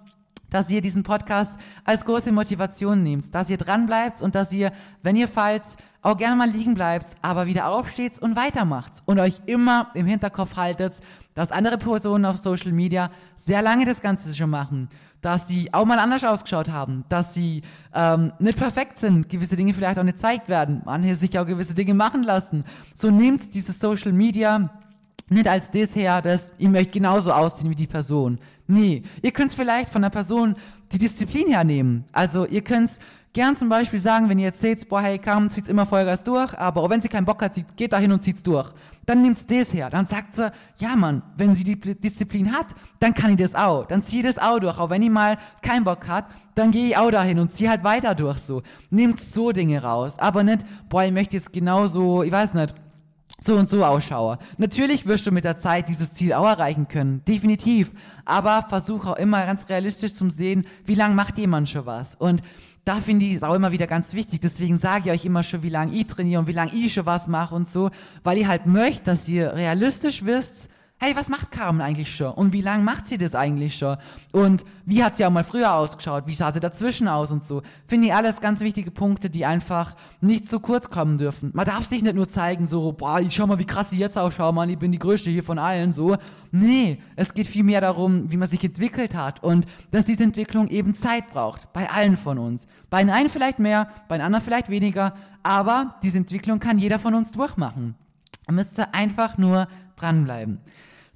[0.51, 4.71] dass ihr diesen Podcast als große Motivation nehmt, dass ihr dran bleibt und dass ihr,
[5.03, 5.63] wenn ihr fallt,
[6.03, 10.57] auch gerne mal liegen bleibt, aber wieder aufsteht und weitermacht und euch immer im Hinterkopf
[10.57, 11.01] haltet,
[11.33, 14.91] dass andere Personen auf Social Media sehr lange das Ganze schon machen
[15.25, 17.63] dass sie auch mal anders ausgeschaut haben, dass sie
[17.95, 21.75] ähm, nicht perfekt sind, gewisse Dinge vielleicht auch nicht gezeigt werden, manche sich auch gewisse
[21.75, 22.63] Dinge machen lassen.
[22.95, 24.69] So nehmt dieses Social Media
[25.31, 28.39] nicht als das her, dass ich möchte genauso aussehen wie die Person.
[28.67, 30.57] Nee, ihr könnt vielleicht von der Person
[30.93, 32.05] die Disziplin hernehmen.
[32.13, 32.91] Also ihr könnt
[33.33, 36.53] gern zum Beispiel sagen, wenn ihr jetzt seht, boah, hey, kaum zieht's immer Vollgas durch,
[36.59, 38.71] aber auch wenn sie keinen Bock hat, geht da hin und zieht's durch.
[39.07, 39.91] Dann nimmt's das her.
[39.91, 42.67] Dann sagt sie, ja Mann, wenn sie die Disziplin hat,
[43.01, 43.87] dann kann ich das auch.
[43.87, 44.79] Dann zieh das auch durch.
[44.79, 47.85] Auch wenn ich mal keinen Bock hat, dann gehe ich auch dahin und zieh halt
[47.85, 48.63] weiter durch so.
[48.91, 50.19] Nehmt so Dinge raus.
[50.19, 52.75] Aber nicht, boah, ich möchte jetzt genauso, ich weiß nicht,
[53.45, 54.39] so und so ausschaue.
[54.59, 57.91] Natürlich wirst du mit der Zeit dieses Ziel auch erreichen können, definitiv.
[58.25, 62.15] Aber versuche auch immer ganz realistisch zu sehen, wie lange macht jemand schon was.
[62.15, 62.43] Und
[62.85, 64.41] da finde ich es auch immer wieder ganz wichtig.
[64.41, 67.07] Deswegen sage ich euch immer schon, wie lange ich trainiere und wie lange ich schon
[67.07, 67.91] was mache und so,
[68.23, 72.33] weil ich halt möchte, dass ihr realistisch wisst, hey, was macht Carmen eigentlich schon?
[72.33, 73.97] Und wie lange macht sie das eigentlich schon?
[74.33, 76.25] Und wie hat sie auch mal früher ausgeschaut?
[76.27, 77.63] Wie sah sie dazwischen aus und so?
[77.87, 81.51] Finde ich alles ganz wichtige Punkte, die einfach nicht zu kurz kommen dürfen.
[81.53, 84.17] Man darf sich nicht nur zeigen, so, boah, ich schau mal, wie krass ich jetzt
[84.17, 86.17] ausschaue, Mann, ich bin die Größte hier von allen, so.
[86.53, 90.95] Nee, es geht vielmehr darum, wie man sich entwickelt hat und dass diese Entwicklung eben
[90.95, 91.73] Zeit braucht.
[91.73, 92.67] Bei allen von uns.
[92.89, 96.99] Bei den einen vielleicht mehr, bei den anderen vielleicht weniger, aber diese Entwicklung kann jeder
[96.99, 97.97] von uns durchmachen.
[98.47, 100.61] Man müsste einfach nur dranbleiben.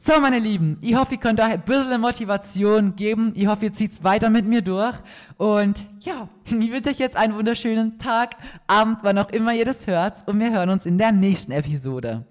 [0.01, 3.33] So, meine Lieben, ich hoffe, ihr könnt euch ein bisschen Motivation geben.
[3.35, 4.95] Ich hoffe, ihr zieht's weiter mit mir durch.
[5.37, 8.37] Und ja, ich wünsche euch jetzt einen wunderschönen Tag,
[8.69, 10.27] Abend, wann auch immer ihr das hört.
[10.29, 12.25] Und wir hören uns in der nächsten Episode.